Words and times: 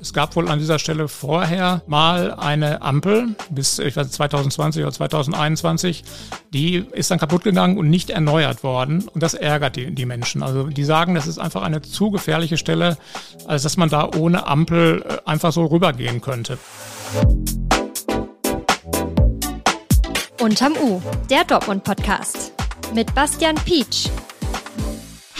Es 0.00 0.12
gab 0.12 0.36
wohl 0.36 0.48
an 0.48 0.60
dieser 0.60 0.78
Stelle 0.78 1.08
vorher 1.08 1.82
mal 1.86 2.32
eine 2.34 2.82
Ampel 2.82 3.34
bis 3.50 3.80
ich 3.80 3.96
weiß, 3.96 4.10
2020 4.12 4.82
oder 4.82 4.92
2021. 4.92 6.04
Die 6.52 6.76
ist 6.92 7.10
dann 7.10 7.18
kaputt 7.18 7.42
gegangen 7.42 7.78
und 7.78 7.90
nicht 7.90 8.10
erneuert 8.10 8.62
worden. 8.62 9.08
Und 9.08 9.22
das 9.22 9.34
ärgert 9.34 9.76
die, 9.76 9.92
die 9.92 10.06
Menschen. 10.06 10.42
Also 10.42 10.64
die 10.64 10.84
sagen, 10.84 11.14
das 11.14 11.26
ist 11.26 11.38
einfach 11.38 11.62
eine 11.62 11.82
zu 11.82 12.10
gefährliche 12.10 12.56
Stelle, 12.56 12.96
als 13.46 13.62
dass 13.64 13.76
man 13.76 13.88
da 13.88 14.08
ohne 14.16 14.46
Ampel 14.46 15.02
äh, 15.02 15.28
einfach 15.28 15.52
so 15.52 15.66
rübergehen 15.66 16.20
könnte. 16.20 16.58
Unterm 20.40 20.74
U, 20.80 21.02
der 21.28 21.44
Dortmund-Podcast. 21.44 22.52
Mit 22.94 23.14
Bastian 23.14 23.56
Pietsch. 23.56 24.08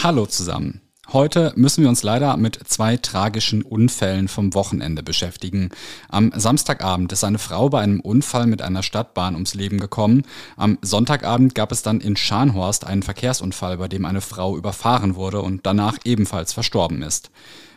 Hallo 0.02 0.26
zusammen. 0.26 0.87
Heute 1.10 1.54
müssen 1.56 1.82
wir 1.82 1.88
uns 1.88 2.02
leider 2.02 2.36
mit 2.36 2.60
zwei 2.68 2.98
tragischen 2.98 3.62
Unfällen 3.62 4.28
vom 4.28 4.52
Wochenende 4.52 5.02
beschäftigen. 5.02 5.70
Am 6.10 6.30
Samstagabend 6.36 7.10
ist 7.12 7.24
eine 7.24 7.38
Frau 7.38 7.70
bei 7.70 7.80
einem 7.80 8.00
Unfall 8.00 8.46
mit 8.46 8.60
einer 8.60 8.82
Stadtbahn 8.82 9.32
ums 9.32 9.54
Leben 9.54 9.80
gekommen. 9.80 10.24
Am 10.58 10.76
Sonntagabend 10.82 11.54
gab 11.54 11.72
es 11.72 11.80
dann 11.80 12.02
in 12.02 12.14
Scharnhorst 12.14 12.86
einen 12.86 13.02
Verkehrsunfall, 13.02 13.78
bei 13.78 13.88
dem 13.88 14.04
eine 14.04 14.20
Frau 14.20 14.58
überfahren 14.58 15.14
wurde 15.14 15.40
und 15.40 15.64
danach 15.64 15.96
ebenfalls 16.04 16.52
verstorben 16.52 17.00
ist. 17.00 17.30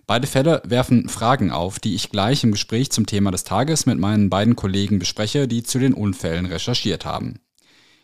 Beide 0.07 0.27
Fälle 0.27 0.61
werfen 0.65 1.07
Fragen 1.07 1.51
auf, 1.51 1.79
die 1.79 1.95
ich 1.95 2.09
gleich 2.09 2.43
im 2.43 2.51
Gespräch 2.51 2.91
zum 2.91 3.05
Thema 3.05 3.31
des 3.31 3.45
Tages 3.45 3.85
mit 3.85 3.97
meinen 3.97 4.29
beiden 4.29 4.57
Kollegen 4.57 4.99
bespreche, 4.99 5.47
die 5.47 5.63
zu 5.63 5.79
den 5.79 5.93
Unfällen 5.93 6.47
recherchiert 6.47 7.05
haben. 7.05 7.39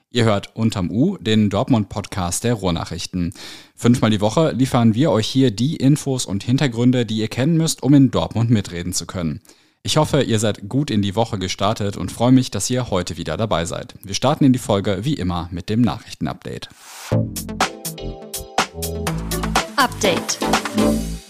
Ihr 0.09 0.23
hört 0.23 0.55
unterm 0.55 0.89
U 0.89 1.17
den 1.17 1.49
Dortmund-Podcast 1.49 2.45
der 2.45 2.53
Ruhrnachrichten. 2.53 3.33
Fünfmal 3.75 4.09
die 4.09 4.21
Woche 4.21 4.51
liefern 4.51 4.95
wir 4.95 5.11
euch 5.11 5.27
hier 5.27 5.51
die 5.51 5.75
Infos 5.75 6.25
und 6.25 6.43
Hintergründe, 6.43 7.05
die 7.05 7.17
ihr 7.17 7.27
kennen 7.27 7.57
müsst, 7.57 7.83
um 7.83 7.93
in 7.93 8.09
Dortmund 8.09 8.49
mitreden 8.49 8.93
zu 8.93 9.05
können. 9.05 9.41
Ich 9.83 9.97
hoffe, 9.97 10.21
ihr 10.21 10.39
seid 10.39 10.69
gut 10.69 10.91
in 10.91 11.01
die 11.01 11.17
Woche 11.17 11.37
gestartet 11.37 11.97
und 11.97 12.09
freue 12.09 12.31
mich, 12.31 12.51
dass 12.51 12.69
ihr 12.69 12.89
heute 12.89 13.17
wieder 13.17 13.35
dabei 13.35 13.65
seid. 13.65 13.95
Wir 14.01 14.15
starten 14.15 14.45
in 14.45 14.53
die 14.53 14.59
Folge 14.59 14.99
wie 15.01 15.15
immer 15.15 15.49
mit 15.51 15.67
dem 15.67 15.81
Nachrichtenupdate. 15.81 16.69
Update. 19.75 20.37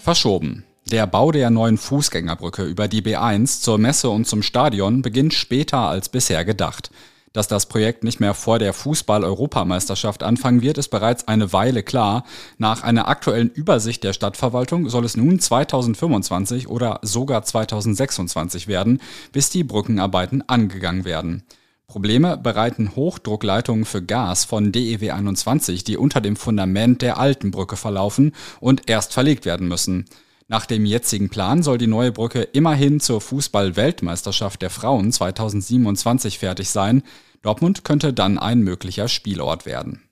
Verschoben. 0.04 0.64
Der 0.88 1.08
Bau 1.08 1.32
der 1.32 1.50
neuen 1.50 1.78
Fußgängerbrücke 1.78 2.64
über 2.64 2.86
die 2.86 3.02
B1 3.02 3.60
zur 3.60 3.76
Messe 3.78 4.08
und 4.08 4.26
zum 4.28 4.42
Stadion 4.42 5.02
beginnt 5.02 5.34
später 5.34 5.78
als 5.78 6.08
bisher 6.08 6.44
gedacht. 6.44 6.90
Dass 7.38 7.46
das 7.46 7.66
Projekt 7.66 8.02
nicht 8.02 8.18
mehr 8.18 8.34
vor 8.34 8.58
der 8.58 8.72
Fußball-Europameisterschaft 8.72 10.24
anfangen 10.24 10.60
wird, 10.60 10.76
ist 10.76 10.88
bereits 10.88 11.28
eine 11.28 11.52
Weile 11.52 11.84
klar. 11.84 12.24
Nach 12.56 12.82
einer 12.82 13.06
aktuellen 13.06 13.48
Übersicht 13.48 14.02
der 14.02 14.12
Stadtverwaltung 14.12 14.88
soll 14.88 15.04
es 15.04 15.16
nun 15.16 15.38
2025 15.38 16.66
oder 16.66 16.98
sogar 17.02 17.44
2026 17.44 18.66
werden, 18.66 19.00
bis 19.30 19.50
die 19.50 19.62
Brückenarbeiten 19.62 20.48
angegangen 20.48 21.04
werden. 21.04 21.44
Probleme 21.86 22.36
bereiten 22.36 22.96
Hochdruckleitungen 22.96 23.84
für 23.84 24.02
Gas 24.02 24.44
von 24.44 24.72
DEW 24.72 25.12
21, 25.12 25.84
die 25.84 25.96
unter 25.96 26.20
dem 26.20 26.34
Fundament 26.34 27.02
der 27.02 27.18
alten 27.18 27.52
Brücke 27.52 27.76
verlaufen 27.76 28.32
und 28.58 28.90
erst 28.90 29.12
verlegt 29.12 29.46
werden 29.46 29.68
müssen. 29.68 30.06
Nach 30.50 30.64
dem 30.64 30.86
jetzigen 30.86 31.28
Plan 31.28 31.62
soll 31.62 31.76
die 31.76 31.86
neue 31.86 32.10
Brücke 32.10 32.40
immerhin 32.40 33.00
zur 33.00 33.20
Fußball-Weltmeisterschaft 33.20 34.62
der 34.62 34.70
Frauen 34.70 35.12
2027 35.12 36.38
fertig 36.38 36.70
sein. 36.70 37.02
Dortmund 37.42 37.84
könnte 37.84 38.12
dann 38.12 38.38
ein 38.38 38.60
möglicher 38.60 39.08
Spielort 39.08 39.64
werden. 39.64 40.02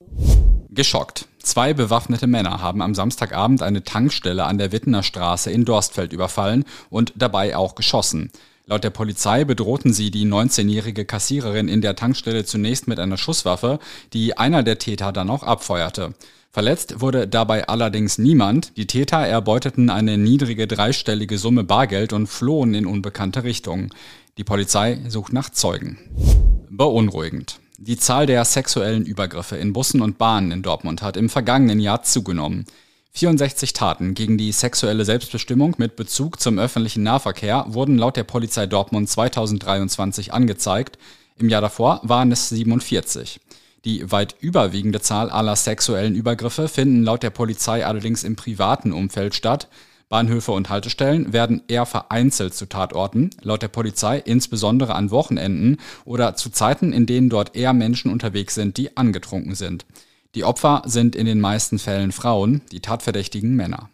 Geschockt. 0.71 1.27
Zwei 1.39 1.75
bewaffnete 1.75 2.27
Männer 2.27 2.61
haben 2.61 2.83
am 2.83 2.95
Samstagabend 2.95 3.63
eine 3.63 3.83
Tankstelle 3.83 4.45
an 4.45 4.59
der 4.59 4.73
Wittener 4.73 5.03
Straße 5.03 5.51
in 5.51 5.65
Dorstfeld 5.65 6.13
überfallen 6.13 6.65
und 6.91 7.13
dabei 7.17 7.57
auch 7.57 7.75
geschossen. 7.75 8.31
Laut 8.67 8.83
der 8.83 8.91
Polizei 8.91 9.45
bedrohten 9.45 9.93
sie 9.93 10.11
die 10.11 10.27
19-jährige 10.27 11.05
Kassiererin 11.05 11.69
in 11.69 11.83
der 11.83 11.95
Tankstelle 11.95 12.45
zunächst 12.45 12.89
mit 12.89 12.99
einer 12.99 13.17
Schusswaffe, 13.17 13.79
die 14.13 14.37
einer 14.37 14.65
der 14.65 14.79
Täter 14.79 15.13
dann 15.13 15.31
auch 15.31 15.45
abfeuerte. 15.45 16.15
Verletzt 16.51 17.01
wurde 17.01 17.29
dabei 17.29 17.69
allerdings 17.69 18.19
niemand. 18.19 18.77
Die 18.77 18.87
Täter 18.87 19.19
erbeuteten 19.19 19.89
eine 19.89 20.19
niedrige 20.19 20.67
dreistellige 20.67 21.39
Summe 21.39 21.65
Bargeld 21.65 22.13
und 22.13 22.27
flohen 22.27 22.75
in 22.75 22.87
unbekannte 22.87 23.45
Richtungen. 23.45 23.91
Die 24.37 24.45
Polizei 24.45 24.99
sucht 25.07 25.33
nach 25.33 25.51
Zeugen. 25.51 26.56
Beunruhigend. 26.71 27.61
Die 27.79 27.99
Zahl 27.99 28.27
der 28.27 28.45
sexuellen 28.45 29.05
Übergriffe 29.05 29.57
in 29.57 29.73
Bussen 29.73 30.01
und 30.01 30.19
Bahnen 30.19 30.51
in 30.51 30.63
Dortmund 30.63 31.03
hat 31.03 31.17
im 31.17 31.29
vergangenen 31.29 31.81
Jahr 31.81 32.03
zugenommen. 32.03 32.65
64 33.13 33.73
Taten 33.73 34.15
gegen 34.15 34.37
die 34.37 34.53
sexuelle 34.53 35.05
Selbstbestimmung 35.05 35.75
mit 35.79 35.97
Bezug 35.97 36.41
zum 36.41 36.59
öffentlichen 36.59 37.03
Nahverkehr 37.03 37.65
wurden 37.69 37.97
laut 37.97 38.17
der 38.17 38.25
Polizei 38.25 38.67
Dortmund 38.67 39.09
2023 39.09 40.33
angezeigt. 40.33 40.99
Im 41.39 41.49
Jahr 41.49 41.63
davor 41.63 42.01
waren 42.03 42.33
es 42.33 42.49
47. 42.51 43.41
Die 43.87 44.11
weit 44.11 44.35
überwiegende 44.41 45.01
Zahl 45.01 45.31
aller 45.31 45.57
sexuellen 45.57 46.15
Übergriffe 46.15 46.69
finden 46.69 47.05
laut 47.05 47.23
der 47.23 47.31
Polizei 47.31 47.87
allerdings 47.87 48.25
im 48.25 48.37
privaten 48.37 48.93
Umfeld 48.93 49.35
statt. 49.35 49.69
Bahnhöfe 50.09 50.53
und 50.53 50.71
Haltestellen 50.71 51.33
werden 51.33 51.63
eher 51.67 51.85
vereinzelt 51.85 52.55
zu 52.55 52.67
Tatorten, 52.67 53.31
laut 53.43 53.63
der 53.63 53.69
Polizei 53.69 54.19
insbesondere 54.19 54.95
an 54.95 55.11
Wochenenden 55.11 55.79
oder 56.05 56.37
zu 56.37 56.51
Zeiten, 56.51 56.93
in 56.93 57.07
denen 57.07 57.29
dort 57.29 57.57
eher 57.57 57.73
Menschen 57.73 58.13
unterwegs 58.13 58.55
sind, 58.55 58.77
die 58.77 58.97
angetrunken 58.97 59.57
sind. 59.57 59.85
Die 60.37 60.45
Opfer 60.45 60.83
sind 60.87 61.17
in 61.17 61.27
den 61.27 61.41
meisten 61.41 61.81
Fällen 61.81 62.13
Frauen, 62.13 62.61
die 62.71 62.81
Tatverdächtigen 62.81 63.57
Männer. 63.57 63.91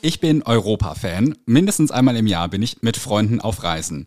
Ich 0.00 0.20
bin 0.20 0.44
Europa-Fan. 0.44 1.36
Mindestens 1.44 1.90
einmal 1.90 2.16
im 2.16 2.28
Jahr 2.28 2.46
bin 2.46 2.62
ich 2.62 2.82
mit 2.82 2.96
Freunden 2.96 3.40
auf 3.40 3.64
Reisen. 3.64 4.04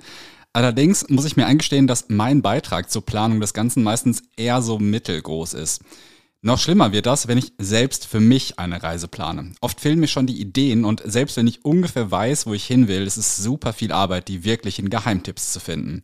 Allerdings 0.54 1.10
muss 1.10 1.26
ich 1.26 1.36
mir 1.36 1.48
eingestehen, 1.48 1.86
dass 1.86 2.06
mein 2.08 2.42
Beitrag 2.42 2.90
zur 2.90 3.06
Planung 3.06 3.42
des 3.42 3.54
Ganzen 3.54 3.84
meistens 3.84 4.24
eher 4.38 4.62
so 4.62 4.80
mittelgroß 4.80 5.54
ist. 5.54 5.82
Noch 6.42 6.58
schlimmer 6.58 6.94
wird 6.94 7.06
das, 7.06 7.28
wenn 7.28 7.38
ich 7.38 7.52
selbst 7.58 8.06
für 8.06 8.22
mich 8.22 8.60
eine 8.60 8.82
Reise 8.82 9.10
plane. 9.10 9.52
Oft 9.60 9.82
fehlen 9.82 10.00
mir 10.00 10.08
schon 10.08 10.26
die 10.26 10.40
Ideen 10.40 10.86
und 10.86 11.02
selbst 11.06 11.36
wenn 11.36 11.48
ich 11.48 11.66
ungefähr 11.66 12.12
weiß, 12.12 12.46
wo 12.46 12.54
ich 12.54 12.66
hin 12.66 12.88
will, 12.88 13.06
ist 13.06 13.18
es 13.18 13.36
super 13.36 13.74
viel 13.74 13.92
Arbeit, 13.92 14.30
die 14.30 14.46
wirklichen 14.46 14.90
Geheimtipps 14.90 15.52
zu 15.52 15.60
finden. 15.60 16.02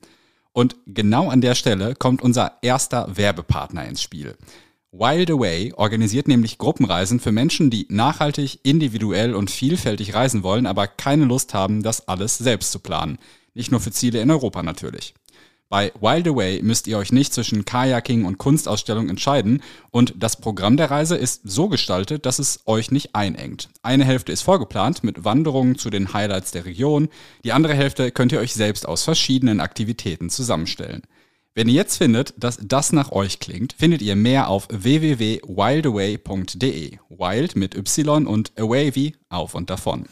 Und 0.52 0.76
genau 0.86 1.30
an 1.30 1.40
der 1.40 1.56
Stelle 1.56 1.96
kommt 1.96 2.22
unser 2.22 2.58
erster 2.62 3.16
Werbepartner 3.16 3.86
ins 3.86 4.02
Spiel. 4.02 4.36
Wild 4.92 5.32
Away 5.32 5.74
organisiert 5.74 6.28
nämlich 6.28 6.58
Gruppenreisen 6.58 7.22
für 7.22 7.32
Menschen, 7.32 7.70
die 7.70 7.86
nachhaltig, 7.90 8.60
individuell 8.64 9.36
und 9.36 9.52
vielfältig 9.52 10.16
reisen 10.16 10.44
wollen, 10.44 10.66
aber 10.66 10.88
keine 10.88 11.26
Lust 11.26 11.54
haben, 11.54 11.82
das 11.82 12.10
alles 12.10 12.38
selbst 12.38 12.74
zu 12.74 12.80
planen. 12.80 13.20
Nicht 13.54 13.72
nur 13.72 13.80
für 13.80 13.92
Ziele 13.92 14.20
in 14.20 14.32
Europa 14.32 14.64
natürlich. 14.64 15.14
Bei 15.76 15.92
Wild 16.00 16.30
Away 16.30 16.62
müsst 16.62 16.88
ihr 16.88 16.98
euch 16.98 17.12
nicht 17.12 17.34
zwischen 17.34 17.66
Kajaking 17.66 18.24
und 18.24 18.38
Kunstausstellung 18.38 19.10
entscheiden 19.10 19.62
und 19.92 20.14
das 20.18 20.38
Programm 20.38 20.78
der 20.78 20.90
Reise 20.90 21.18
ist 21.18 21.42
so 21.44 21.68
gestaltet, 21.68 22.26
dass 22.26 22.40
es 22.40 22.62
euch 22.66 22.92
nicht 22.92 23.14
einengt. 23.14 23.68
Eine 23.84 24.06
Hälfte 24.06 24.32
ist 24.32 24.44
vorgeplant 24.44 25.04
mit 25.04 25.26
Wanderungen 25.26 25.78
zu 25.78 25.90
den 25.90 26.14
Highlights 26.14 26.52
der 26.52 26.64
Region, 26.64 27.10
die 27.44 27.52
andere 27.52 27.74
Hälfte 27.74 28.12
könnt 28.12 28.32
ihr 28.32 28.40
euch 28.40 28.54
selbst 28.54 28.88
aus 28.88 29.04
verschiedenen 29.04 29.60
Aktivitäten 29.60 30.30
zusammenstellen. 30.30 31.02
Wenn 31.56 31.68
ihr 31.68 31.76
jetzt 31.76 31.98
findet, 31.98 32.42
dass 32.42 32.58
das 32.62 32.94
nach 32.94 33.12
euch 33.12 33.42
klingt, 33.42 33.76
findet 33.78 34.02
ihr 34.02 34.16
mehr 34.16 34.48
auf 34.48 34.70
www.wildaway.de. 34.72 37.00
Wild 37.10 37.56
mit 37.58 37.76
Y 37.76 38.28
und 38.28 38.58
Away 38.58 38.96
wie 38.96 39.18
auf 39.28 39.54
und 39.54 39.70
davon. 39.70 40.06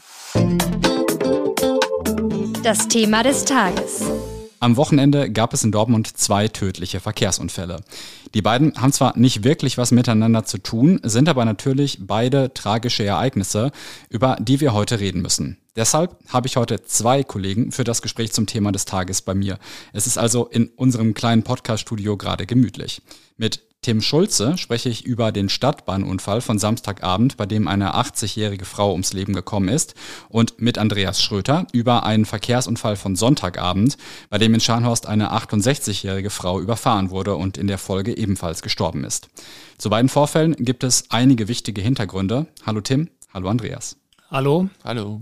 Das 2.62 2.86
Thema 2.88 3.22
des 3.22 3.46
Tages. 3.46 4.04
Am 4.60 4.76
Wochenende 4.76 5.30
gab 5.30 5.52
es 5.52 5.64
in 5.64 5.72
Dortmund 5.72 6.16
zwei 6.16 6.48
tödliche 6.48 7.00
Verkehrsunfälle. 7.00 7.82
Die 8.34 8.42
beiden 8.42 8.74
haben 8.80 8.92
zwar 8.92 9.16
nicht 9.16 9.44
wirklich 9.44 9.78
was 9.78 9.90
miteinander 9.90 10.44
zu 10.44 10.58
tun, 10.58 11.00
sind 11.02 11.28
aber 11.28 11.44
natürlich 11.44 11.98
beide 12.00 12.52
tragische 12.54 13.04
Ereignisse, 13.04 13.72
über 14.08 14.36
die 14.40 14.60
wir 14.60 14.72
heute 14.72 15.00
reden 15.00 15.22
müssen. 15.22 15.58
Deshalb 15.76 16.16
habe 16.28 16.46
ich 16.46 16.56
heute 16.56 16.82
zwei 16.82 17.24
Kollegen 17.24 17.72
für 17.72 17.84
das 17.84 18.00
Gespräch 18.00 18.32
zum 18.32 18.46
Thema 18.46 18.70
des 18.70 18.84
Tages 18.84 19.22
bei 19.22 19.34
mir. 19.34 19.58
Es 19.92 20.06
ist 20.06 20.18
also 20.18 20.46
in 20.46 20.68
unserem 20.76 21.14
kleinen 21.14 21.42
Podcast-Studio 21.42 22.16
gerade 22.16 22.46
gemütlich. 22.46 23.02
Mit 23.36 23.60
Tim 23.84 24.00
Schulze 24.00 24.56
spreche 24.56 24.88
ich 24.88 25.04
über 25.04 25.30
den 25.30 25.50
Stadtbahnunfall 25.50 26.40
von 26.40 26.58
Samstagabend, 26.58 27.36
bei 27.36 27.44
dem 27.44 27.68
eine 27.68 27.94
80-jährige 27.94 28.64
Frau 28.64 28.92
ums 28.92 29.12
Leben 29.12 29.34
gekommen 29.34 29.68
ist, 29.68 29.94
und 30.30 30.58
mit 30.58 30.78
Andreas 30.78 31.20
Schröter 31.20 31.66
über 31.70 32.06
einen 32.06 32.24
Verkehrsunfall 32.24 32.96
von 32.96 33.14
Sonntagabend, 33.14 33.98
bei 34.30 34.38
dem 34.38 34.54
in 34.54 34.60
Scharnhorst 34.60 35.04
eine 35.04 35.34
68-jährige 35.34 36.30
Frau 36.30 36.60
überfahren 36.60 37.10
wurde 37.10 37.36
und 37.36 37.58
in 37.58 37.66
der 37.66 37.76
Folge 37.76 38.16
ebenfalls 38.16 38.62
gestorben 38.62 39.04
ist. 39.04 39.28
Zu 39.76 39.90
beiden 39.90 40.08
Vorfällen 40.08 40.56
gibt 40.58 40.82
es 40.82 41.10
einige 41.10 41.48
wichtige 41.48 41.82
Hintergründe. 41.82 42.46
Hallo 42.64 42.80
Tim, 42.80 43.10
hallo 43.34 43.50
Andreas. 43.50 43.98
Hallo. 44.30 44.70
Hallo. 44.82 45.20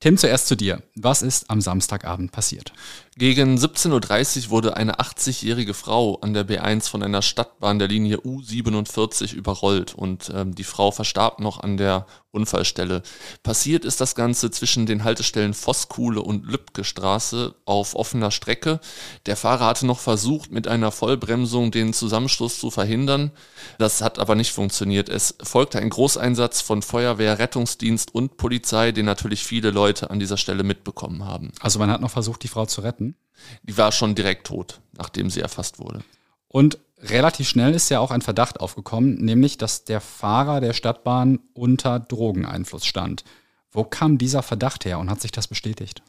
Tim, 0.00 0.16
zuerst 0.16 0.48
zu 0.48 0.56
dir. 0.56 0.82
Was 0.96 1.22
ist 1.22 1.48
am 1.48 1.60
Samstagabend 1.60 2.32
passiert? 2.32 2.72
Gegen 3.18 3.58
17.30 3.58 4.44
Uhr 4.46 4.50
wurde 4.50 4.76
eine 4.78 4.94
80-jährige 4.94 5.74
Frau 5.74 6.16
an 6.22 6.32
der 6.32 6.48
B1 6.48 6.88
von 6.88 7.02
einer 7.02 7.20
Stadtbahn 7.20 7.78
der 7.78 7.88
Linie 7.88 8.16
U47 8.16 9.34
überrollt 9.34 9.94
und 9.94 10.32
ähm, 10.34 10.54
die 10.54 10.64
Frau 10.64 10.90
verstarb 10.92 11.38
noch 11.38 11.60
an 11.60 11.76
der 11.76 12.06
Unfallstelle. 12.30 13.02
Passiert 13.42 13.84
ist 13.84 14.00
das 14.00 14.14
Ganze 14.14 14.50
zwischen 14.50 14.86
den 14.86 15.04
Haltestellen 15.04 15.52
Vosskuhle 15.52 16.22
und 16.22 16.46
Lübcke 16.46 16.82
Straße 16.82 17.54
auf 17.66 17.94
offener 17.94 18.30
Strecke. 18.30 18.80
Der 19.26 19.36
Fahrer 19.36 19.66
hatte 19.66 19.84
noch 19.86 19.98
versucht, 19.98 20.50
mit 20.50 20.66
einer 20.66 20.90
Vollbremsung 20.90 21.70
den 21.70 21.92
Zusammenstoß 21.92 22.58
zu 22.58 22.70
verhindern. 22.70 23.30
Das 23.76 24.00
hat 24.00 24.18
aber 24.18 24.34
nicht 24.34 24.52
funktioniert. 24.52 25.10
Es 25.10 25.34
folgte 25.42 25.78
ein 25.78 25.90
Großeinsatz 25.90 26.62
von 26.62 26.80
Feuerwehr, 26.80 27.38
Rettungsdienst 27.38 28.14
und 28.14 28.38
Polizei, 28.38 28.92
den 28.92 29.04
natürlich 29.04 29.44
viele 29.44 29.70
Leute 29.70 30.10
an 30.10 30.18
dieser 30.18 30.38
Stelle 30.38 30.62
mitbekommen 30.62 31.26
haben. 31.26 31.52
Also 31.60 31.78
man 31.78 31.90
hat 31.90 32.00
noch 32.00 32.10
versucht, 32.10 32.42
die 32.42 32.48
Frau 32.48 32.64
zu 32.64 32.80
retten? 32.80 33.01
Die 33.62 33.76
war 33.76 33.92
schon 33.92 34.14
direkt 34.14 34.46
tot, 34.46 34.80
nachdem 34.96 35.30
sie 35.30 35.40
erfasst 35.40 35.78
wurde. 35.78 36.00
Und 36.48 36.78
relativ 36.98 37.48
schnell 37.48 37.74
ist 37.74 37.88
ja 37.88 38.00
auch 38.00 38.10
ein 38.10 38.22
Verdacht 38.22 38.60
aufgekommen, 38.60 39.14
nämlich 39.16 39.58
dass 39.58 39.84
der 39.84 40.00
Fahrer 40.00 40.60
der 40.60 40.72
Stadtbahn 40.72 41.40
unter 41.54 41.98
Drogeneinfluss 41.98 42.86
stand. 42.86 43.24
Wo 43.74 43.84
kam 43.84 44.18
dieser 44.18 44.42
Verdacht 44.42 44.84
her 44.84 44.98
und 44.98 45.08
hat 45.08 45.22
sich 45.22 45.32
das 45.32 45.48
bestätigt? 45.48 46.02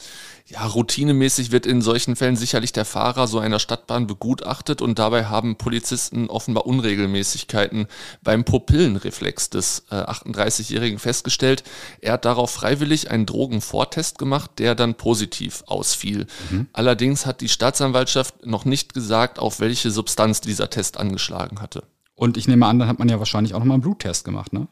Ja, 0.48 0.66
routinemäßig 0.66 1.52
wird 1.52 1.66
in 1.66 1.82
solchen 1.82 2.18
Fällen 2.18 2.36
sicherlich 2.36 2.74
der 2.74 2.84
Fahrer 2.84 3.26
so 3.26 3.40
einer 3.40 3.60
Stadtbahn 3.60 4.06
begutachtet 4.06 4.82
und 4.82 5.00
dabei 5.00 5.28
haben 5.28 5.56
Polizisten 5.56 6.30
offenbar 6.30 6.66
Unregelmäßigkeiten 6.66 7.88
beim 8.22 8.44
Pupillenreflex 8.44 9.50
des 9.50 9.86
äh, 9.92 9.96
38-Jährigen 9.96 11.00
festgestellt. 11.00 11.64
Er 12.02 12.14
hat 12.14 12.26
darauf 12.26 12.52
freiwillig 12.52 13.10
einen 13.10 13.26
Drogenvortest 13.26 14.18
gemacht, 14.18 14.52
der 14.58 14.76
dann 14.76 14.96
positiv 14.96 15.64
ausfiel. 15.66 16.28
Mhm. 16.50 16.68
Allerdings 16.74 17.26
hat 17.26 17.40
die 17.40 17.50
Staatsanwaltschaft 17.50 18.46
noch 18.46 18.66
nicht 18.66 18.94
gesagt, 18.94 19.40
auf 19.40 19.62
welche 19.62 19.90
Substanz 19.90 20.42
dieser 20.42 20.70
Test 20.70 20.98
angeschlagen 20.98 21.62
hatte. 21.62 21.84
Und 22.16 22.36
ich 22.36 22.50
nehme 22.50 22.66
an, 22.66 22.78
dann 22.78 22.90
hat 22.90 23.00
man 23.00 23.08
ja 23.10 23.20
wahrscheinlich 23.20 23.54
auch 23.54 23.60
nochmal 23.60 23.76
einen 23.76 23.84
Bluttest 23.84 24.26
gemacht, 24.26 24.52
ne? 24.52 24.68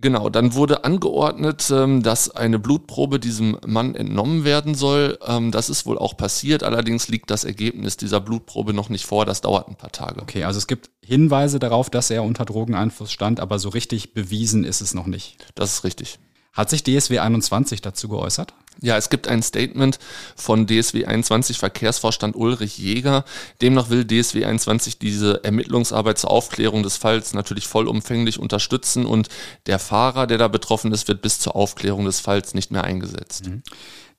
Genau, 0.00 0.28
dann 0.28 0.54
wurde 0.54 0.84
angeordnet, 0.84 1.70
ähm, 1.70 2.02
dass 2.02 2.30
eine 2.30 2.58
Blutprobe 2.58 3.18
diesem 3.18 3.58
Mann 3.66 3.94
entnommen 3.94 4.44
werden 4.44 4.74
soll. 4.74 5.18
Ähm, 5.26 5.50
das 5.50 5.70
ist 5.70 5.86
wohl 5.86 5.96
auch 5.98 6.16
passiert, 6.16 6.62
allerdings 6.62 7.08
liegt 7.08 7.30
das 7.30 7.44
Ergebnis 7.44 7.96
dieser 7.96 8.20
Blutprobe 8.20 8.74
noch 8.74 8.90
nicht 8.90 9.06
vor. 9.06 9.24
Das 9.24 9.40
dauert 9.40 9.68
ein 9.68 9.76
paar 9.76 9.92
Tage. 9.92 10.20
Okay, 10.20 10.44
also 10.44 10.58
es 10.58 10.66
gibt 10.66 10.90
Hinweise 11.00 11.58
darauf, 11.58 11.88
dass 11.88 12.10
er 12.10 12.22
unter 12.22 12.44
Drogeneinfluss 12.44 13.12
stand, 13.12 13.40
aber 13.40 13.58
so 13.58 13.70
richtig 13.70 14.12
bewiesen 14.12 14.64
ist 14.64 14.80
es 14.80 14.94
noch 14.94 15.06
nicht. 15.06 15.38
Das 15.54 15.72
ist 15.72 15.84
richtig. 15.84 16.18
Hat 16.52 16.70
sich 16.70 16.84
DSW 16.84 17.18
21 17.18 17.80
dazu 17.80 18.08
geäußert? 18.08 18.54
Ja, 18.80 18.96
es 18.96 19.10
gibt 19.10 19.28
ein 19.28 19.42
Statement 19.42 19.98
von 20.36 20.66
DSW 20.66 21.06
21 21.06 21.58
Verkehrsvorstand 21.58 22.36
Ulrich 22.36 22.78
Jäger. 22.78 23.24
Demnach 23.62 23.90
will 23.90 24.04
DSW 24.04 24.44
21 24.44 24.98
diese 24.98 25.42
Ermittlungsarbeit 25.44 26.18
zur 26.18 26.30
Aufklärung 26.30 26.82
des 26.82 26.96
Falls 26.96 27.34
natürlich 27.34 27.66
vollumfänglich 27.66 28.38
unterstützen 28.38 29.06
und 29.06 29.28
der 29.66 29.78
Fahrer, 29.78 30.26
der 30.26 30.38
da 30.38 30.48
betroffen 30.48 30.92
ist, 30.92 31.08
wird 31.08 31.22
bis 31.22 31.38
zur 31.38 31.56
Aufklärung 31.56 32.04
des 32.04 32.20
Falls 32.20 32.54
nicht 32.54 32.70
mehr 32.70 32.84
eingesetzt. 32.84 33.46
Mhm. 33.46 33.62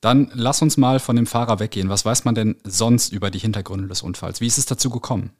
Dann 0.00 0.30
lass 0.34 0.62
uns 0.62 0.76
mal 0.76 1.00
von 1.00 1.16
dem 1.16 1.26
Fahrer 1.26 1.58
weggehen. 1.58 1.88
Was 1.88 2.04
weiß 2.04 2.24
man 2.24 2.34
denn 2.34 2.56
sonst 2.64 3.12
über 3.12 3.30
die 3.30 3.38
Hintergründe 3.38 3.88
des 3.88 4.02
Unfalls? 4.02 4.40
Wie 4.40 4.46
ist 4.46 4.58
es 4.58 4.66
dazu 4.66 4.90
gekommen? 4.90 5.30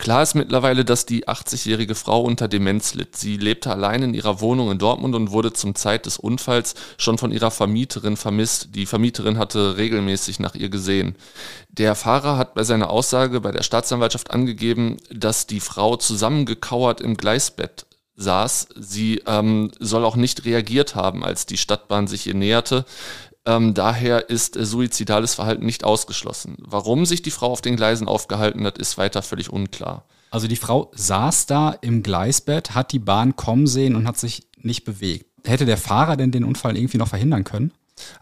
Klar 0.00 0.22
ist 0.22 0.34
mittlerweile, 0.34 0.86
dass 0.86 1.04
die 1.04 1.28
80-jährige 1.28 1.94
Frau 1.94 2.22
unter 2.22 2.48
Demenz 2.48 2.94
litt. 2.94 3.16
Sie 3.16 3.36
lebte 3.36 3.70
allein 3.70 4.02
in 4.02 4.14
ihrer 4.14 4.40
Wohnung 4.40 4.70
in 4.70 4.78
Dortmund 4.78 5.14
und 5.14 5.30
wurde 5.30 5.52
zum 5.52 5.74
Zeit 5.74 6.06
des 6.06 6.16
Unfalls 6.16 6.74
schon 6.96 7.18
von 7.18 7.32
ihrer 7.32 7.50
Vermieterin 7.50 8.16
vermisst. 8.16 8.74
Die 8.74 8.86
Vermieterin 8.86 9.36
hatte 9.36 9.76
regelmäßig 9.76 10.40
nach 10.40 10.54
ihr 10.54 10.70
gesehen. 10.70 11.16
Der 11.68 11.94
Fahrer 11.94 12.38
hat 12.38 12.54
bei 12.54 12.64
seiner 12.64 12.88
Aussage 12.88 13.42
bei 13.42 13.52
der 13.52 13.62
Staatsanwaltschaft 13.62 14.30
angegeben, 14.30 14.96
dass 15.12 15.46
die 15.46 15.60
Frau 15.60 15.96
zusammengekauert 15.96 17.02
im 17.02 17.18
Gleisbett 17.18 17.84
saß. 18.16 18.68
Sie 18.76 19.22
ähm, 19.26 19.70
soll 19.80 20.06
auch 20.06 20.16
nicht 20.16 20.46
reagiert 20.46 20.94
haben, 20.94 21.22
als 21.22 21.44
die 21.44 21.58
Stadtbahn 21.58 22.06
sich 22.06 22.26
ihr 22.26 22.34
näherte. 22.34 22.86
Ähm, 23.50 23.74
daher 23.74 24.30
ist 24.30 24.56
äh, 24.56 24.64
suizidales 24.64 25.34
Verhalten 25.34 25.66
nicht 25.66 25.82
ausgeschlossen. 25.82 26.56
Warum 26.60 27.04
sich 27.04 27.22
die 27.22 27.32
Frau 27.32 27.50
auf 27.50 27.62
den 27.62 27.74
Gleisen 27.74 28.06
aufgehalten 28.06 28.64
hat, 28.64 28.78
ist 28.78 28.96
weiter 28.96 29.22
völlig 29.22 29.50
unklar. 29.50 30.04
Also 30.30 30.46
die 30.46 30.56
Frau 30.56 30.92
saß 30.94 31.46
da 31.46 31.70
im 31.70 32.04
Gleisbett, 32.04 32.76
hat 32.76 32.92
die 32.92 33.00
Bahn 33.00 33.34
kommen 33.34 33.66
sehen 33.66 33.96
und 33.96 34.06
hat 34.06 34.18
sich 34.18 34.46
nicht 34.58 34.84
bewegt. 34.84 35.26
Hätte 35.44 35.66
der 35.66 35.78
Fahrer 35.78 36.16
denn 36.16 36.30
den 36.30 36.44
Unfall 36.44 36.76
irgendwie 36.76 36.98
noch 36.98 37.08
verhindern 37.08 37.42
können? 37.42 37.72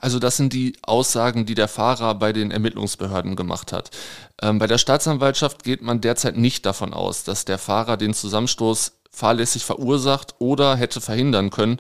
Also 0.01 0.19
das 0.19 0.37
sind 0.37 0.55
die 0.55 0.77
Aussagen, 0.83 1.45
die 1.45 1.55
der 1.55 1.69
Fahrer 1.69 2.15
bei 2.15 2.33
den 2.33 2.51
Ermittlungsbehörden 2.51 3.37
gemacht 3.37 3.73
hat. 3.73 3.91
Ähm, 4.41 4.59
bei 4.59 4.67
der 4.67 4.79
Staatsanwaltschaft 4.79 5.63
geht 5.63 5.83
man 5.83 6.01
derzeit 6.01 6.37
nicht 6.37 6.65
davon 6.65 6.95
aus, 6.95 7.25
dass 7.25 7.45
der 7.45 7.59
Fahrer 7.59 7.97
den 7.97 8.15
Zusammenstoß 8.15 8.98
fahrlässig 9.11 9.65
verursacht 9.65 10.37
oder 10.39 10.77
hätte 10.77 11.01
verhindern 11.01 11.51
können. 11.51 11.79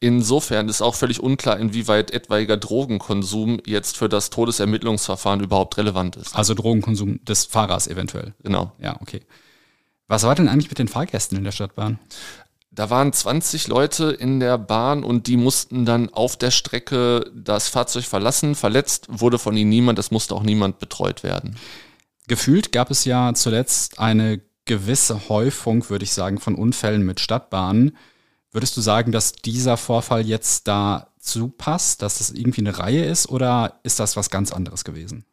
Insofern 0.00 0.68
ist 0.68 0.82
auch 0.82 0.94
völlig 0.94 1.20
unklar, 1.20 1.58
inwieweit 1.58 2.10
etwaiger 2.10 2.56
Drogenkonsum 2.56 3.60
jetzt 3.66 3.96
für 3.96 4.08
das 4.08 4.30
Todesermittlungsverfahren 4.30 5.40
überhaupt 5.40 5.76
relevant 5.78 6.16
ist. 6.16 6.34
Also 6.34 6.54
Drogenkonsum 6.54 7.24
des 7.24 7.44
Fahrers 7.44 7.86
eventuell. 7.86 8.34
Genau. 8.42 8.72
Ja, 8.78 8.96
okay. 9.00 9.20
Was 10.08 10.24
war 10.24 10.34
denn 10.34 10.48
eigentlich 10.48 10.70
mit 10.70 10.78
den 10.78 10.88
Fahrgästen 10.88 11.38
in 11.38 11.44
der 11.44 11.52
Stadtbahn? 11.52 12.00
Da 12.72 12.88
waren 12.88 13.12
20 13.12 13.68
Leute 13.68 14.12
in 14.12 14.40
der 14.40 14.56
Bahn 14.56 15.04
und 15.04 15.26
die 15.26 15.36
mussten 15.36 15.84
dann 15.84 16.08
auf 16.08 16.36
der 16.36 16.50
Strecke 16.50 17.30
das 17.34 17.68
Fahrzeug 17.68 18.04
verlassen. 18.04 18.54
Verletzt 18.54 19.06
wurde 19.08 19.38
von 19.38 19.56
ihnen 19.56 19.70
niemand, 19.70 19.98
es 19.98 20.10
musste 20.10 20.34
auch 20.34 20.42
niemand 20.42 20.78
betreut 20.78 21.22
werden. 21.22 21.56
Gefühlt 22.28 22.70
gab 22.70 22.92
es 22.92 23.04
ja 23.04 23.34
zuletzt 23.34 23.98
eine 23.98 24.40
gewisse 24.70 25.28
Häufung, 25.28 25.90
würde 25.90 26.04
ich 26.04 26.12
sagen, 26.12 26.38
von 26.38 26.54
Unfällen 26.54 27.02
mit 27.02 27.18
Stadtbahnen. 27.18 27.96
Würdest 28.52 28.76
du 28.76 28.80
sagen, 28.80 29.10
dass 29.10 29.32
dieser 29.32 29.76
Vorfall 29.76 30.24
jetzt 30.24 30.68
dazu 30.68 31.48
passt, 31.48 32.02
dass 32.02 32.18
das 32.18 32.30
irgendwie 32.30 32.60
eine 32.60 32.78
Reihe 32.78 33.04
ist 33.04 33.28
oder 33.28 33.80
ist 33.82 33.98
das 33.98 34.16
was 34.16 34.30
ganz 34.30 34.52
anderes 34.52 34.84
gewesen? 34.84 35.24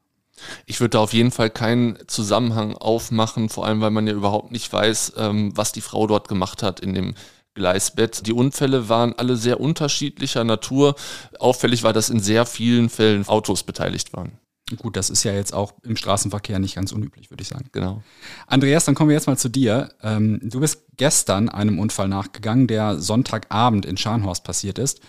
Ich 0.66 0.80
würde 0.80 0.98
da 0.98 1.00
auf 1.02 1.14
jeden 1.14 1.30
Fall 1.30 1.52
keinen 1.52 2.00
Zusammenhang 2.08 2.76
aufmachen, 2.76 3.50
vor 3.50 3.68
allem 3.68 3.80
weil 3.80 3.92
man 3.92 4.08
ja 4.08 4.14
überhaupt 4.14 4.52
nicht 4.52 4.74
weiß, 4.74 5.14
ähm, 5.18 5.56
was 5.56 5.72
die 5.72 5.82
Frau 5.82 6.08
dort 6.08 6.28
gemacht 6.28 6.64
hat 6.64 6.80
in 6.80 6.96
dem 6.96 7.14
Gleisbett. 7.54 8.26
Die 8.26 8.34
Unfälle 8.34 8.90
waren 8.90 9.14
alle 9.14 9.36
sehr 9.36 9.60
unterschiedlicher 9.60 10.46
Natur. 10.46 10.96
Auffällig 11.38 11.84
war, 11.84 11.94
dass 11.94 12.10
in 12.10 12.22
sehr 12.22 12.48
vielen 12.48 12.90
Fällen 12.90 13.28
Autos 13.28 13.62
beteiligt 13.62 14.14
waren. 14.14 14.40
Gut, 14.76 14.98
das 14.98 15.10
ist 15.10 15.24
ja 15.24 15.32
jetzt 15.32 15.54
auch 15.54 15.74
im 15.84 15.96
Straßenverkehr 15.96 16.60
nicht 16.60 16.76
ganz 16.76 16.92
unüblich, 16.92 17.32
würde 17.32 17.42
ich 17.42 17.48
sagen. 17.48 17.70
Genau. 17.72 18.04
Andreas, 18.48 18.84
dann 18.84 18.96
kommen 18.96 19.10
wir 19.10 19.16
jetzt 19.16 19.28
mal 19.28 19.38
zu 19.38 19.48
dir. 19.48 19.90
Ähm, 20.04 20.42
du 20.44 20.60
bist 20.60 20.84
gestern 20.98 21.48
einem 21.48 21.80
Unfall 21.80 22.10
nachgegangen, 22.10 22.68
der 22.68 23.00
Sonntagabend 23.00 23.86
in 23.86 23.96
Scharnhorst 23.96 24.44
passiert 24.44 24.78
ist. 24.78 25.00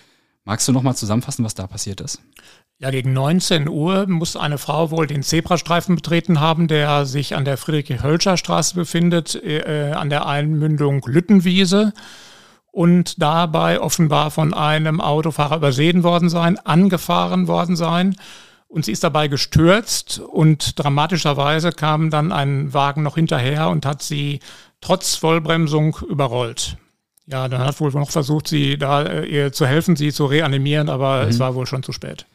Magst 0.45 0.69
du 0.69 0.73
noch 0.73 0.83
mal 0.83 0.95
zusammenfassen, 0.95 1.45
was 1.45 1.55
da 1.55 1.67
passiert 1.67 2.00
ist? 2.00 2.23
Ja, 2.79 2.91
gegen 2.91 3.12
19 3.12 3.69
Uhr 3.69 4.07
muss 4.07 4.37
eine 4.37 4.59
Frau 4.59 4.93
wohl 4.93 5.09
den 5.09 5.25
Zebrastreifen 5.25 5.97
betreten 5.97 6.38
haben, 6.38 6.69
der 6.69 7.05
sich 7.05 7.35
an 7.35 7.45
der 7.45 7.57
Friedrich-Hölscher-Straße 7.57 8.77
befindet, 8.77 9.35
äh, 9.35 9.93
an 9.93 10.09
der 10.09 10.27
Einmündung 10.27 11.03
Lüttenwiese 11.05 11.93
und 12.71 13.21
dabei 13.21 13.81
offenbar 13.81 14.31
von 14.31 14.55
einem 14.55 15.00
Autofahrer 15.00 15.57
übersehen 15.57 16.05
worden 16.05 16.29
sein, 16.29 16.57
angefahren 16.61 17.49
worden 17.49 17.75
sein 17.75 18.15
und 18.69 18.85
sie 18.85 18.93
ist 18.93 19.03
dabei 19.03 19.29
gestürzt 19.29 20.21
und 20.21 20.79
dramatischerweise 20.79 21.73
kam 21.73 22.11
dann 22.11 22.33
ein 22.33 22.73
Wagen 22.75 23.03
noch 23.03 23.17
hinterher 23.17 23.71
und 23.71 23.87
hat 23.87 24.03
sie 24.03 24.41
trotz 24.81 25.17
Vollbremsung 25.17 25.99
überrollt. 26.09 26.77
Ja, 27.27 27.49
dann 27.49 27.61
hat 27.61 27.79
wohl 27.81 27.91
noch 27.93 28.11
versucht, 28.11 28.49
sie 28.49 28.79
da 28.79 29.03
äh, 29.03 29.27
ihr 29.27 29.53
zu 29.53 29.67
helfen, 29.67 29.97
sie 29.97 30.13
zu 30.13 30.25
reanimieren, 30.25 30.89
aber 30.89 31.25
mhm. 31.25 31.29
es 31.29 31.39
war 31.39 31.55
wohl 31.55 31.67
schon 31.67 31.83
zu 31.83 31.93
spät. 31.93 32.27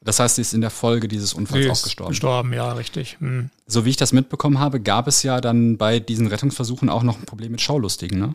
Das 0.00 0.20
heißt, 0.20 0.36
sie 0.36 0.42
ist 0.42 0.54
in 0.54 0.60
der 0.60 0.70
Folge 0.70 1.08
dieses 1.08 1.34
Unfalls 1.34 1.64
sie 1.64 1.70
auch 1.70 1.82
gestorben. 1.82 2.10
Gestorben, 2.10 2.52
ja, 2.52 2.72
richtig. 2.72 3.16
Mhm. 3.18 3.50
So 3.66 3.84
wie 3.84 3.90
ich 3.90 3.96
das 3.96 4.12
mitbekommen 4.12 4.60
habe, 4.60 4.80
gab 4.80 5.08
es 5.08 5.24
ja 5.24 5.40
dann 5.40 5.76
bei 5.76 5.98
diesen 5.98 6.28
Rettungsversuchen 6.28 6.88
auch 6.88 7.02
noch 7.02 7.18
ein 7.18 7.26
Problem 7.26 7.50
mit 7.50 7.60
Schaulustigen, 7.60 8.18
ne? 8.18 8.34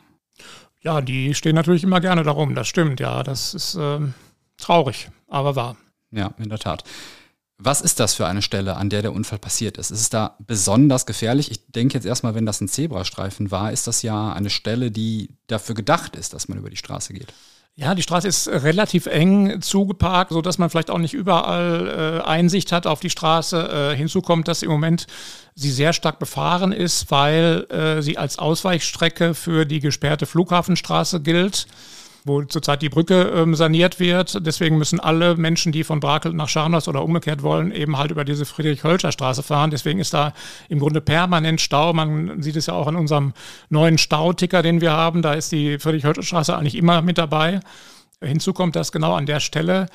Ja, 0.81 0.99
die 0.99 1.33
stehen 1.33 1.55
natürlich 1.55 1.85
immer 1.85 2.01
gerne 2.01 2.23
darum, 2.23 2.55
das 2.55 2.67
stimmt, 2.67 2.99
ja. 2.99 3.23
Das 3.23 3.53
ist 3.53 3.75
äh, 3.75 3.99
traurig, 4.57 5.09
aber 5.29 5.55
wahr. 5.55 5.77
Ja, 6.11 6.33
in 6.37 6.49
der 6.49 6.59
Tat. 6.59 6.83
Was 7.57 7.81
ist 7.81 7.99
das 7.99 8.13
für 8.15 8.25
eine 8.25 8.41
Stelle, 8.41 8.75
an 8.75 8.89
der 8.89 9.01
der 9.01 9.13
Unfall 9.13 9.39
passiert 9.39 9.77
ist? 9.77 9.91
Ist 9.91 10.01
es 10.01 10.09
da 10.09 10.35
besonders 10.39 11.05
gefährlich? 11.05 11.51
Ich 11.51 11.71
denke 11.71 11.93
jetzt 11.93 12.05
erstmal, 12.05 12.35
wenn 12.35 12.45
das 12.45 12.59
ein 12.61 12.67
Zebrastreifen 12.67 13.51
war, 13.51 13.71
ist 13.71 13.87
das 13.87 14.01
ja 14.01 14.33
eine 14.33 14.49
Stelle, 14.49 14.91
die 14.91 15.29
dafür 15.47 15.75
gedacht 15.75 16.15
ist, 16.15 16.33
dass 16.33 16.47
man 16.47 16.57
über 16.57 16.69
die 16.69 16.77
Straße 16.77 17.13
geht. 17.13 17.33
Ja, 17.75 17.95
die 17.95 18.03
Straße 18.03 18.27
ist 18.27 18.47
relativ 18.47 19.07
eng 19.07 19.59
zugeparkt, 19.61 20.31
so 20.31 20.43
dass 20.43 20.59
man 20.59 20.69
vielleicht 20.69 20.91
auch 20.91 20.99
nicht 20.99 21.15
überall 21.15 22.21
äh, 22.23 22.27
Einsicht 22.27 22.71
hat 22.71 22.85
auf 22.85 22.99
die 22.99 23.09
Straße. 23.09 23.93
Äh, 23.93 23.97
hinzu 23.97 24.21
kommt, 24.21 24.47
dass 24.47 24.61
im 24.61 24.69
Moment 24.69 25.07
sie 25.55 25.71
sehr 25.71 25.91
stark 25.91 26.19
befahren 26.19 26.71
ist, 26.71 27.09
weil 27.09 27.65
äh, 27.71 28.03
sie 28.03 28.19
als 28.19 28.37
Ausweichstrecke 28.37 29.33
für 29.33 29.65
die 29.65 29.79
gesperrte 29.79 30.27
Flughafenstraße 30.27 31.21
gilt. 31.21 31.65
Wo 32.25 32.41
zurzeit 32.43 32.81
die 32.81 32.89
Brücke 32.89 33.23
ähm, 33.35 33.55
saniert 33.55 33.99
wird. 33.99 34.45
Deswegen 34.45 34.77
müssen 34.77 34.99
alle 34.99 35.35
Menschen, 35.35 35.71
die 35.71 35.83
von 35.83 35.99
Brakel 35.99 36.33
nach 36.33 36.49
Scharnhorst 36.49 36.87
oder 36.87 37.03
umgekehrt 37.03 37.43
wollen, 37.43 37.71
eben 37.71 37.97
halt 37.97 38.11
über 38.11 38.23
diese 38.23 38.45
Friedrich-Hölscher-Straße 38.45 39.43
fahren. 39.43 39.71
Deswegen 39.71 39.99
ist 39.99 40.13
da 40.13 40.33
im 40.69 40.79
Grunde 40.79 41.01
permanent 41.01 41.61
Stau. 41.61 41.93
Man 41.93 42.41
sieht 42.41 42.55
es 42.55 42.67
ja 42.67 42.73
auch 42.73 42.87
an 42.87 42.95
unserem 42.95 43.33
neuen 43.69 43.97
Stauticker, 43.97 44.61
den 44.61 44.81
wir 44.81 44.91
haben. 44.91 45.21
Da 45.21 45.33
ist 45.33 45.51
die 45.51 45.79
Friedrich-Hölscher-Straße 45.79 46.55
eigentlich 46.55 46.75
immer 46.75 47.01
mit 47.01 47.17
dabei. 47.17 47.59
Hinzu 48.21 48.53
kommt, 48.53 48.75
dass 48.75 48.91
genau 48.91 49.13
an 49.15 49.25
der 49.25 49.39
Stelle 49.39 49.87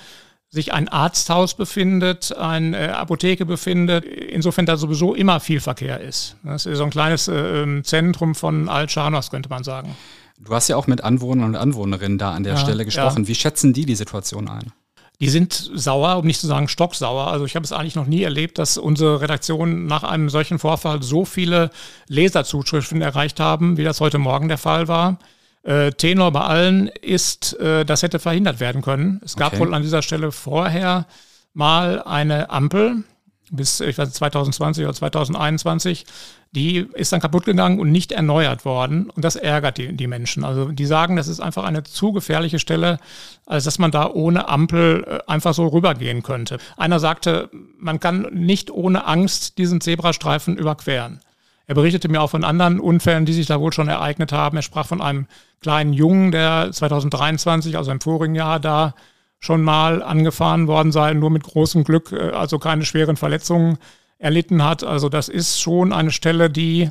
sich 0.50 0.73
ein 0.73 0.88
Arzthaus 0.88 1.54
befindet, 1.54 2.35
eine 2.37 2.97
Apotheke 2.97 3.44
befindet, 3.44 4.04
insofern 4.04 4.64
da 4.64 4.76
sowieso 4.76 5.14
immer 5.14 5.40
viel 5.40 5.61
Verkehr 5.61 6.00
ist. 6.00 6.37
Das 6.42 6.64
ist 6.64 6.78
so 6.78 6.85
ein 6.85 6.90
kleines 6.90 7.28
äh, 7.28 7.35
ähm, 7.35 7.85
Zentrum 7.85 8.35
von 8.35 8.68
Alt-Scharnhorst, 8.68 9.30
könnte 9.30 9.50
man 9.50 9.62
sagen. 9.62 9.94
Du 10.38 10.54
hast 10.54 10.68
ja 10.68 10.76
auch 10.76 10.87
mit 10.87 11.02
Anwohnern 11.02 11.50
und 11.50 11.57
Anwohnerinnen 11.57 12.18
da 12.18 12.33
an 12.33 12.45
der 12.45 12.54
ja, 12.54 12.59
Stelle 12.59 12.85
gesprochen. 12.85 13.25
Ja. 13.25 13.28
Wie 13.28 13.35
schätzen 13.35 13.73
die 13.73 13.87
die 13.87 13.97
Situation 13.97 14.49
ein? 14.49 14.73
Die 15.21 15.28
sind 15.28 15.52
sauer, 15.75 16.16
um 16.18 16.26
nicht 16.26 16.40
zu 16.40 16.47
sagen 16.47 16.68
stocksauer. 16.68 17.26
Also 17.26 17.45
ich 17.45 17.57
habe 17.57 17.64
es 17.64 17.73
eigentlich 17.73 17.97
noch 17.97 18.07
nie 18.07 18.23
erlebt, 18.23 18.59
dass 18.59 18.78
unsere 18.78 19.21
Redaktion 19.21 19.87
nach 19.87 20.04
einem 20.04 20.30
solchen 20.30 20.61
Vorfall 20.61 21.02
so 21.02 21.25
viele 21.25 21.71
Leserzuschriften 22.07 23.02
erreicht 23.02 23.40
haben, 23.40 23.76
wie 23.76 23.85
das 23.85 24.00
heute 24.00 24.18
Morgen 24.18 24.47
der 24.47 24.59
Fall 24.59 24.87
war. 24.87 25.18
Äh, 25.64 25.90
Tenor 25.90 26.30
bei 26.30 26.42
allen 26.42 26.87
ist, 26.87 27.59
äh, 27.59 27.85
das 27.85 28.04
hätte 28.04 28.21
verhindert 28.21 28.61
werden 28.61 28.80
können. 28.80 29.21
Es 29.25 29.35
gab 29.35 29.54
okay. 29.54 29.62
wohl 29.62 29.75
an 29.75 29.83
dieser 29.83 30.02
Stelle 30.02 30.30
vorher 30.30 31.07
mal 31.52 32.00
eine 32.04 32.50
Ampel 32.50 33.02
bis 33.50 33.81
ich 33.81 33.99
weiß, 33.99 34.12
2020 34.12 34.85
oder 34.85 34.95
2021, 34.95 36.07
die 36.52 36.87
ist 36.95 37.12
dann 37.12 37.21
kaputt 37.21 37.45
gegangen 37.45 37.78
und 37.78 37.90
nicht 37.90 38.12
erneuert 38.12 38.64
worden. 38.64 39.11
Und 39.11 39.25
das 39.25 39.37
ärgert 39.37 39.78
die, 39.78 39.95
die 39.95 40.07
Menschen. 40.07 40.45
Also 40.45 40.67
die 40.67 40.87
sagen, 40.87 41.17
das 41.17 41.28
ist 41.28 41.40
einfach 41.40 41.64
eine 41.64 41.83
zu 41.83 42.12
gefährliche 42.12 42.59
Stelle, 42.59 42.99
als 43.47 43.64
dass 43.64 43.78
man 43.78 43.90
da 43.90 44.11
ohne 44.11 44.49
Ampel 44.49 45.05
äh, 45.07 45.31
einfach 45.31 45.55
so 45.55 45.67
rübergehen 45.67 46.23
könnte. 46.23 46.59
Einer 46.76 47.00
sagte, 47.00 47.50
man 47.78 48.00
kann 48.00 48.28
nicht 48.33 48.71
ohne 48.71 49.07
Angst 49.07 49.59
diesen 49.59 49.81
Zebrastreifen 49.81 50.57
überqueren. 50.57 51.21
Er 51.67 51.75
berichtete 51.75 52.09
mir 52.09 52.23
auch 52.23 52.31
von 52.31 52.45
anderen 52.45 52.81
Unfällen, 52.81 53.26
die 53.26 53.35
sich 53.35 53.47
da 53.47 53.61
wohl 53.61 53.75
schon 53.75 53.88
ereignet 53.88 54.33
haben. 54.33 54.57
Er 54.57 54.62
sprach 54.62 54.87
von 54.87 55.02
einem 55.02 55.26
kleinen 55.61 55.93
Jungen, 55.93 56.33
der 56.33 56.71
2023, 56.73 57.76
also 57.76 57.90
im 57.90 58.00
vorigen 58.00 58.35
Jahr, 58.35 58.59
da 58.59 58.95
schon 59.40 59.62
mal 59.62 60.02
angefahren 60.02 60.66
worden 60.66 60.92
sei, 60.92 61.14
nur 61.14 61.30
mit 61.30 61.45
großem 61.45 61.85
Glück, 61.85 62.12
äh, 62.12 62.30
also 62.30 62.59
keine 62.59 62.85
schweren 62.85 63.16
Verletzungen 63.16 63.78
erlitten 64.18 64.64
hat. 64.64 64.85
Also 64.85 65.09
das 65.09 65.28
ist 65.28 65.61
schon 65.61 65.92
eine 65.92 66.11
Stelle, 66.11 66.50
die 66.50 66.90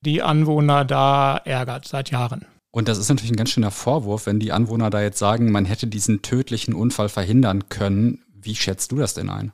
die 0.00 0.22
Anwohner 0.22 0.84
da 0.84 1.36
ärgert 1.36 1.86
seit 1.86 2.10
Jahren. 2.10 2.44
Und 2.70 2.88
das 2.88 2.98
ist 2.98 3.08
natürlich 3.08 3.32
ein 3.32 3.36
ganz 3.36 3.50
schöner 3.50 3.70
Vorwurf, 3.70 4.26
wenn 4.26 4.40
die 4.40 4.52
Anwohner 4.52 4.90
da 4.90 5.00
jetzt 5.00 5.18
sagen, 5.18 5.52
man 5.52 5.64
hätte 5.64 5.86
diesen 5.86 6.22
tödlichen 6.22 6.74
Unfall 6.74 7.08
verhindern 7.08 7.68
können. 7.68 8.24
Wie 8.34 8.56
schätzt 8.56 8.92
du 8.92 8.96
das 8.96 9.14
denn 9.14 9.30
ein? 9.30 9.52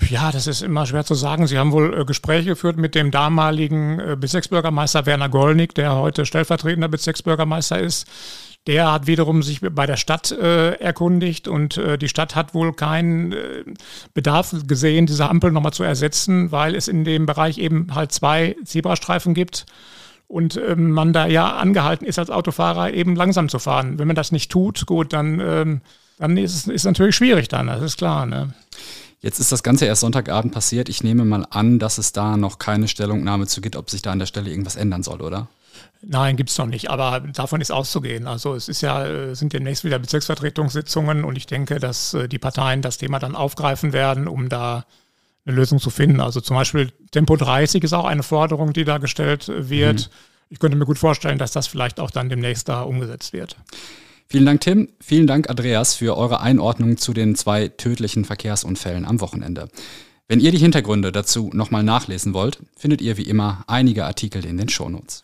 Ja, 0.00 0.32
das 0.32 0.48
ist 0.48 0.62
immer 0.62 0.86
schwer 0.86 1.04
zu 1.04 1.14
sagen. 1.14 1.46
Sie 1.46 1.58
haben 1.58 1.70
wohl 1.70 2.00
äh, 2.00 2.04
Gespräche 2.04 2.50
geführt 2.50 2.76
mit 2.76 2.96
dem 2.96 3.12
damaligen 3.12 4.00
äh, 4.00 4.16
Bezirksbürgermeister 4.18 5.06
Werner 5.06 5.28
Gollnick, 5.28 5.74
der 5.74 5.94
heute 5.94 6.26
stellvertretender 6.26 6.88
Bezirksbürgermeister 6.88 7.78
ist. 7.78 8.06
Der 8.66 8.90
hat 8.90 9.06
wiederum 9.06 9.42
sich 9.42 9.60
bei 9.60 9.84
der 9.84 9.98
Stadt 9.98 10.32
äh, 10.32 10.72
erkundigt 10.76 11.48
und 11.48 11.76
äh, 11.76 11.98
die 11.98 12.08
Stadt 12.08 12.34
hat 12.34 12.54
wohl 12.54 12.72
keinen 12.72 13.32
äh, 13.32 13.64
Bedarf 14.14 14.54
gesehen, 14.66 15.04
diese 15.04 15.28
Ampel 15.28 15.52
nochmal 15.52 15.74
zu 15.74 15.82
ersetzen, 15.82 16.50
weil 16.50 16.74
es 16.74 16.88
in 16.88 17.04
dem 17.04 17.26
Bereich 17.26 17.58
eben 17.58 17.94
halt 17.94 18.12
zwei 18.12 18.56
Zebrastreifen 18.64 19.34
gibt 19.34 19.66
und 20.28 20.56
ähm, 20.56 20.92
man 20.92 21.12
da 21.12 21.26
ja 21.26 21.56
angehalten 21.56 22.06
ist 22.06 22.18
als 22.18 22.30
Autofahrer 22.30 22.94
eben 22.94 23.16
langsam 23.16 23.50
zu 23.50 23.58
fahren. 23.58 23.98
Wenn 23.98 24.06
man 24.06 24.16
das 24.16 24.32
nicht 24.32 24.50
tut, 24.50 24.86
gut, 24.86 25.12
dann, 25.12 25.40
ähm, 25.40 25.80
dann 26.18 26.36
ist 26.38 26.54
es 26.54 26.66
ist 26.66 26.84
natürlich 26.84 27.16
schwierig 27.16 27.48
dann, 27.48 27.66
das 27.66 27.82
ist 27.82 27.98
klar. 27.98 28.24
Ne? 28.24 28.54
Jetzt 29.20 29.40
ist 29.40 29.52
das 29.52 29.62
Ganze 29.62 29.86
erst 29.86 30.00
Sonntagabend 30.00 30.52
passiert. 30.52 30.88
Ich 30.88 31.02
nehme 31.02 31.24
mal 31.24 31.46
an, 31.50 31.78
dass 31.78 31.98
es 31.98 32.12
da 32.12 32.36
noch 32.36 32.58
keine 32.58 32.88
Stellungnahme 32.88 33.46
zu 33.46 33.60
gibt, 33.60 33.76
ob 33.76 33.90
sich 33.90 34.02
da 34.02 34.12
an 34.12 34.18
der 34.18 34.26
Stelle 34.26 34.50
irgendwas 34.50 34.76
ändern 34.76 35.02
soll, 35.02 35.20
oder? 35.20 35.48
Nein, 36.02 36.36
gibt 36.36 36.50
es 36.50 36.58
noch 36.58 36.66
nicht, 36.66 36.90
aber 36.90 37.20
davon 37.20 37.60
ist 37.60 37.70
auszugehen. 37.70 38.26
Also 38.26 38.54
es 38.54 38.68
ist 38.68 38.80
ja, 38.82 39.04
äh, 39.06 39.34
sind 39.34 39.52
demnächst 39.52 39.84
wieder 39.84 39.98
Bezirksvertretungssitzungen 39.98 41.24
und 41.24 41.36
ich 41.36 41.46
denke, 41.46 41.78
dass 41.78 42.14
äh, 42.14 42.28
die 42.28 42.38
Parteien 42.38 42.82
das 42.82 42.98
Thema 42.98 43.18
dann 43.18 43.34
aufgreifen 43.34 43.92
werden, 43.92 44.28
um 44.28 44.48
da 44.48 44.84
eine 45.46 45.56
Lösung 45.56 45.78
zu 45.78 45.90
finden. 45.90 46.20
Also 46.20 46.40
zum 46.40 46.56
Beispiel 46.56 46.92
Tempo 47.10 47.36
30 47.36 47.84
ist 47.84 47.92
auch 47.92 48.06
eine 48.06 48.22
Forderung, 48.22 48.72
die 48.72 48.84
da 48.84 48.98
gestellt 48.98 49.48
wird. 49.48 50.08
Mhm. 50.08 50.14
Ich 50.50 50.58
könnte 50.58 50.76
mir 50.76 50.86
gut 50.86 50.98
vorstellen, 50.98 51.38
dass 51.38 51.52
das 51.52 51.66
vielleicht 51.66 52.00
auch 52.00 52.10
dann 52.10 52.28
demnächst 52.28 52.68
da 52.68 52.82
umgesetzt 52.82 53.32
wird. 53.32 53.56
Vielen 54.26 54.46
Dank, 54.46 54.60
Tim. 54.62 54.88
Vielen 55.00 55.26
Dank, 55.26 55.50
Andreas, 55.50 55.94
für 55.94 56.16
eure 56.16 56.40
Einordnung 56.40 56.96
zu 56.96 57.12
den 57.12 57.34
zwei 57.34 57.68
tödlichen 57.68 58.24
Verkehrsunfällen 58.24 59.04
am 59.04 59.20
Wochenende. 59.20 59.68
Wenn 60.26 60.40
ihr 60.40 60.52
die 60.52 60.58
Hintergründe 60.58 61.12
dazu 61.12 61.50
nochmal 61.52 61.82
nachlesen 61.82 62.32
wollt, 62.32 62.58
findet 62.78 63.02
ihr 63.02 63.18
wie 63.18 63.24
immer 63.24 63.62
einige 63.66 64.06
Artikel 64.06 64.46
in 64.46 64.56
den 64.56 64.70
Shownotes. 64.70 65.22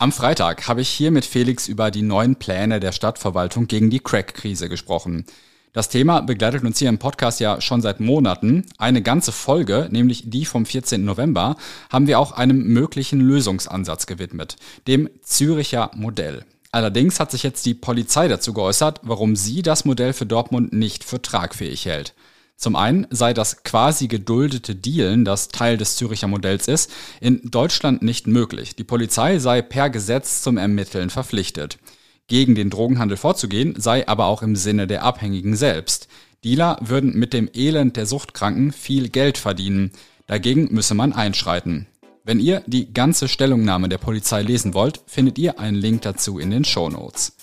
Am 0.00 0.10
Freitag 0.10 0.66
habe 0.66 0.80
ich 0.80 0.88
hier 0.88 1.12
mit 1.12 1.24
Felix 1.24 1.68
über 1.68 1.92
die 1.92 2.02
neuen 2.02 2.34
Pläne 2.34 2.80
der 2.80 2.90
Stadtverwaltung 2.90 3.68
gegen 3.68 3.90
die 3.90 4.00
Crack-Krise 4.00 4.68
gesprochen. 4.68 5.24
Das 5.72 5.88
Thema 5.88 6.20
begleitet 6.20 6.64
uns 6.64 6.80
hier 6.80 6.88
im 6.88 6.98
Podcast 6.98 7.38
ja 7.38 7.60
schon 7.60 7.80
seit 7.80 8.00
Monaten. 8.00 8.66
Eine 8.76 9.02
ganze 9.02 9.30
Folge, 9.30 9.88
nämlich 9.92 10.30
die 10.30 10.46
vom 10.46 10.66
14. 10.66 11.04
November, 11.04 11.54
haben 11.90 12.08
wir 12.08 12.18
auch 12.18 12.32
einem 12.32 12.60
möglichen 12.72 13.20
Lösungsansatz 13.20 14.06
gewidmet, 14.06 14.56
dem 14.88 15.08
Züricher 15.22 15.92
Modell. 15.94 16.44
Allerdings 16.74 17.20
hat 17.20 17.30
sich 17.30 17.44
jetzt 17.44 17.66
die 17.66 17.74
Polizei 17.74 18.26
dazu 18.26 18.52
geäußert, 18.52 18.98
warum 19.04 19.36
sie 19.36 19.62
das 19.62 19.84
Modell 19.84 20.12
für 20.12 20.26
Dortmund 20.26 20.72
nicht 20.72 21.04
für 21.04 21.22
tragfähig 21.22 21.86
hält. 21.86 22.14
Zum 22.56 22.74
einen 22.74 23.06
sei 23.10 23.32
das 23.32 23.62
quasi 23.62 24.08
geduldete 24.08 24.74
Dealen, 24.74 25.24
das 25.24 25.46
Teil 25.46 25.76
des 25.76 25.94
Züricher 25.94 26.26
Modells 26.26 26.66
ist, 26.66 26.90
in 27.20 27.40
Deutschland 27.44 28.02
nicht 28.02 28.26
möglich. 28.26 28.74
Die 28.74 28.82
Polizei 28.82 29.38
sei 29.38 29.62
per 29.62 29.88
Gesetz 29.88 30.42
zum 30.42 30.56
Ermitteln 30.56 31.10
verpflichtet. 31.10 31.78
Gegen 32.26 32.56
den 32.56 32.70
Drogenhandel 32.70 33.18
vorzugehen 33.18 33.76
sei 33.78 34.08
aber 34.08 34.26
auch 34.26 34.42
im 34.42 34.56
Sinne 34.56 34.88
der 34.88 35.04
Abhängigen 35.04 35.54
selbst. 35.54 36.08
Dealer 36.42 36.78
würden 36.80 37.16
mit 37.16 37.34
dem 37.34 37.48
Elend 37.54 37.96
der 37.96 38.06
Suchtkranken 38.06 38.72
viel 38.72 39.10
Geld 39.10 39.38
verdienen. 39.38 39.92
Dagegen 40.26 40.74
müsse 40.74 40.96
man 40.96 41.12
einschreiten. 41.12 41.86
Wenn 42.26 42.40
ihr 42.40 42.62
die 42.66 42.90
ganze 42.94 43.28
Stellungnahme 43.28 43.90
der 43.90 43.98
Polizei 43.98 44.40
lesen 44.40 44.72
wollt, 44.72 45.02
findet 45.06 45.38
ihr 45.38 45.60
einen 45.60 45.76
Link 45.76 46.02
dazu 46.02 46.38
in 46.38 46.50
den 46.50 46.64
Show 46.64 46.88
Notes. 46.88 47.36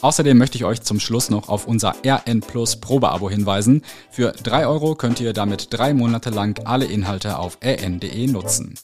Außerdem 0.00 0.36
möchte 0.36 0.58
ich 0.58 0.64
euch 0.64 0.82
zum 0.82 0.98
Schluss 0.98 1.30
noch 1.30 1.48
auf 1.48 1.68
unser 1.68 1.94
RN 2.04 2.40
Plus 2.40 2.80
Probeabo 2.80 3.30
hinweisen. 3.30 3.82
Für 4.10 4.32
3 4.32 4.66
Euro 4.66 4.96
könnt 4.96 5.20
ihr 5.20 5.34
damit 5.34 5.68
drei 5.70 5.94
Monate 5.94 6.30
lang 6.30 6.60
alle 6.66 6.86
Inhalte 6.86 7.38
auf 7.38 7.58
rn.de 7.64 8.26
nutzen. 8.26 8.74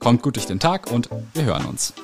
Kommt 0.00 0.22
gut 0.22 0.34
durch 0.34 0.46
den 0.46 0.58
Tag 0.58 0.90
und 0.90 1.08
wir 1.32 1.44
hören 1.44 1.66
uns. 1.66 1.94